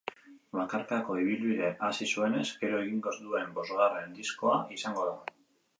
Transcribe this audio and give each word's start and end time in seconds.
Bakarkako 0.59 1.17
ibilbide 1.23 1.69
hasi 1.89 2.09
zuenez 2.15 2.47
gero 2.63 2.81
egingo 2.87 3.17
duen 3.27 3.55
bosgarren 3.61 4.19
diskoa 4.23 4.59
izango 4.81 5.09
da. 5.15 5.17